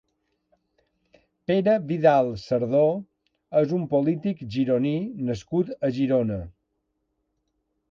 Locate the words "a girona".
5.89-6.43